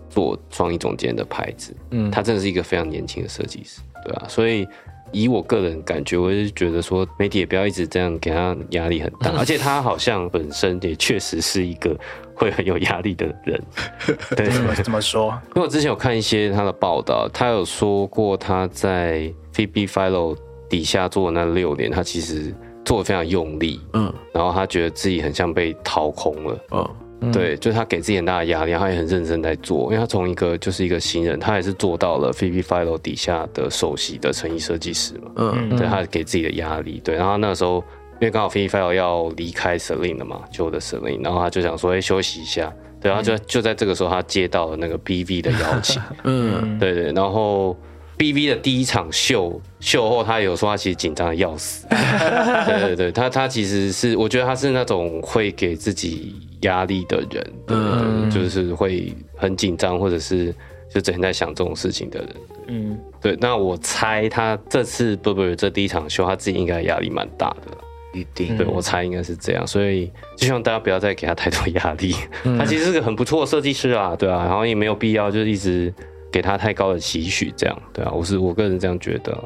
[0.10, 1.74] 做创意总监的牌子。
[1.92, 4.68] 嗯，他真的是一个非常年轻的设计师，对啊，所以
[5.12, 11.96] 以我个人感觉，我是觉得说媒体也不要一直这样给他压力很大， 而且他好像本身也确实是一个
[12.34, 13.62] 会很有压力的人，
[14.36, 14.50] 对。
[14.84, 15.28] 怎么说？
[15.56, 20.38] 因为我之前有看一些他的报道，他有说过他在 VB Philo
[20.70, 22.54] 底下做的那六年，他其实
[22.86, 26.92] 做的非常用力，嗯然后他觉得自己很像被掏空了。
[27.20, 35.76] 哦对，就是他给自己很大的压力，他也很认真在做，因为他从一个就是一个新人，他也是做到了 VB Philo 底下的首席的成衣设计师嘛，嗯。
[35.76, 37.84] 对他给自己的压力，对，然后那个时候
[38.20, 46.78] 因为刚好 VB Philo 要离开 Celine 了嘛，旧的 Celine，然后他就想说，哎、休息一下，对，然后就、就在这个时候，他接到了那个 BV 的邀请， 嗯。
[46.80, 47.76] 对对，然后
[48.18, 51.86] BV 的第一场秀秀后，他有说他其实紧张的要死。
[51.90, 60.54] 对对对，他他其实是，我觉得他是那种会给自己压力的人，嗯，就是会很紧张，或者是
[60.90, 62.30] 就整天在想这种事情的人。
[62.68, 67.78] 嗯，对，那我猜他这次 Burberry 这第一场秀，他自己应该压力蛮大的。
[68.14, 72.16] 一定对我猜应该是这样，所以就希望大家不要再给他太多压力。
[72.58, 75.94] 他其实是个很不错的设计师啊，对啊，然后也没有必要就是一直
[76.32, 79.44] 给他太高的期许，这样对啊，我是我个人这样觉得啊，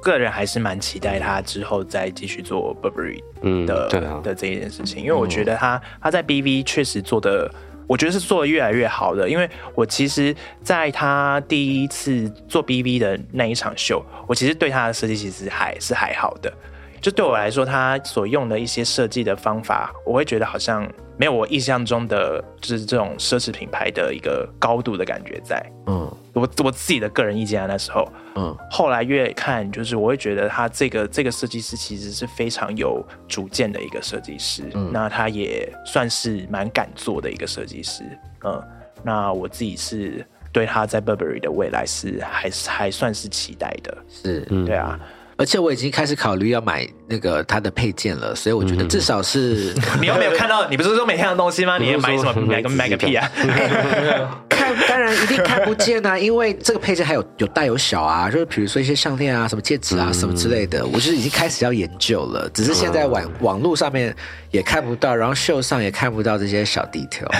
[0.00, 3.88] 个人还是蛮期待他之后再继续做 Burberry 嗯，的、
[4.22, 7.50] 的这一件事情，因为我觉得他他在 BV 确实做的，
[7.86, 9.28] 我觉得是做的越来越好的。
[9.28, 16.52] 因为我其实在他第一次做 BV 的那一场秀，我其实对他的设计其实还是还好的。
[17.00, 20.86] 就对我来说，他所用的一些设计的方法，我会觉得好像
[21.16, 25.64] 没有我印象中的，就是这种奢侈品牌的一个高度的感觉在。
[25.86, 26.10] 嗯。
[26.34, 28.56] 我我自己的个人意见啊，那时候，嗯。
[28.70, 34.90] 后来越看，就是我会觉得他这个这个设计师其实是非常有主见的一个设计师，嗯。
[34.92, 38.04] 那他也算是蛮敢做的一个设计师，
[38.44, 38.62] 嗯，
[39.02, 44.98] 那我自己是对他在 Burberry 的未来是还是还算是期待的，是，对啊，
[45.38, 50.68] 而且我已经开始考虑要买那个它的配件了，所以我觉得至少是 你有没有看到？
[50.68, 51.78] 你不是说每天的东西吗？
[51.80, 52.34] 你也买什么？
[52.42, 53.30] 买个买个屁啊！
[54.50, 64.12] 看，当然一定看不见啊，因为这个配件还有有大有小啊，就是比如说一些项链啊、什么戒指啊、什么之类的，我就是已经开始要研究了，只是现在网网络上面
[64.50, 67.30] 也看不到，然后秀上也看不到这些小 detail，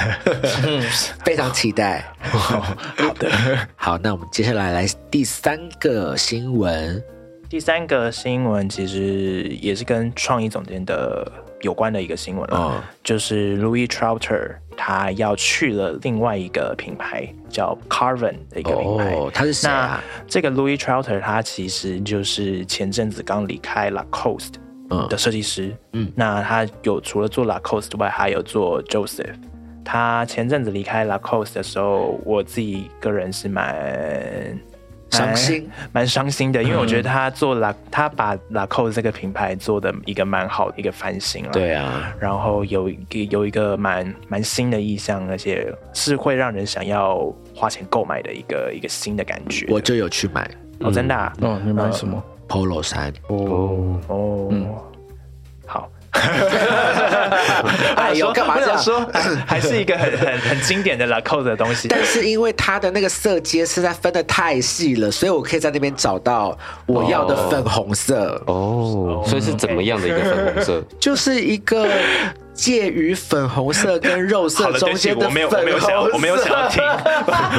[1.25, 2.05] 非常期待。
[2.21, 2.77] 好
[3.19, 3.29] 的，
[3.75, 7.03] 好，那我们接下来来第三个新闻，
[7.49, 11.27] 第三个新闻其实也是跟创意总监的
[11.63, 19.15] 有关的一个新闻了，哦就是 Louis Trouter 他要去了另外一个品牌叫 Carven 的一个品牌。
[19.15, 20.03] 哦，他是谁啊？
[20.05, 24.55] 那这个 Louis Trouter 他其实就是前阵子刚离开 Lacoste
[24.91, 29.35] 嗯的设计师，嗯那他有除了做 Lacoste 外，还有做 Joseph。
[29.85, 34.61] 他前阵子离开 Lacoste 的时候，我自己个人是蛮
[35.11, 41.51] 伤心，蛮伤心的，因为我觉得他做 La，他把 Lacoste 这个品牌做的一个蛮好的一个翻新了。
[41.53, 49.67] 对啊，然后有一个有一个蛮蛮新的意向，而且是会让人想要花钱购买的一个一个新的感觉。
[49.71, 50.49] 我就有去买。
[50.81, 53.13] 哦，真的、啊、哦，你买什么？polo 衫。
[53.27, 54.88] 哦，哦，好，
[57.97, 58.79] 哎 哎呦，干嘛这样？
[58.83, 59.05] 说，
[59.47, 61.89] 还是一个很很很经典的 Lacoste 的东西。
[61.89, 66.57] 但是因为它的那个色阶实在分的太细了，所以我可以在那边找到
[66.87, 70.83] 我要的粉红色，哦，所以是怎么样的一个粉红色？
[70.99, 71.87] 就是一个
[72.55, 76.83] 介于粉红色跟肉色中间的我没有，我没有想要，我没有想要听，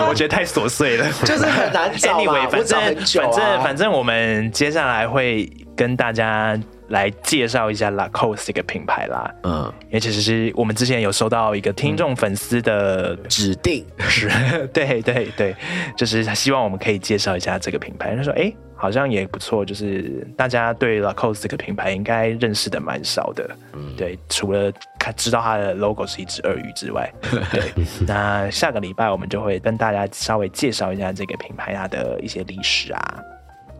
[0.08, 1.06] 我觉得太琐碎了。
[1.24, 5.50] 就是很难找嘛 Anyway，我反正找很久啊反正反正我们接下来会
[5.80, 6.60] 跟大家
[6.90, 9.34] 来介绍一下 Lacoste 这个品牌啦。
[9.44, 14.28] 嗯，因为其实是我们之前有收到一个听众粉丝的指定是，
[14.74, 15.56] 对对对，
[15.96, 18.14] 就是希望我们可以介绍一下这个品牌。
[18.14, 23.50] 他说，哎，好像也不错，就是大家对 Lacoste 这个品牌应该认识的蛮少的。
[23.72, 24.70] 嗯对，除了
[25.00, 27.10] 看知道它的 logo 是一只鳄鱼之外，
[27.54, 27.72] 对。
[28.06, 33.24] 那下个礼拜我们就会跟大家稍微介绍一下这个品牌它的一些历史啊。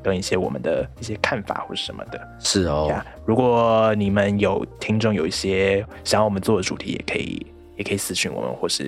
[0.04, 3.06] 跟一些我们的一些看法或是什么的是哦呀。
[3.26, 7.46] 如果你们有听众有一些想要我们做的主题，也可以
[7.78, 8.84] 也可以私信我们，或是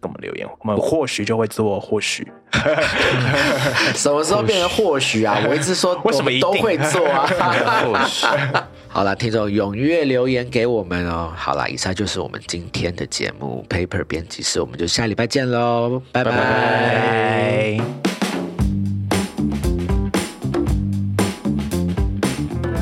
[0.00, 2.26] 跟我们留言，我们或许就会做，或许
[3.94, 5.42] 什么时候变成或许啊？
[5.48, 7.26] 我一直说 为什么都会做啊？
[7.84, 8.26] 或许
[8.88, 11.32] 好了，听众踊跃留言给我们哦。
[11.34, 18.13] 好了，以上就是我们今天的节目 Paper 编辑室，我们就下礼拜见喽，拜拜拜。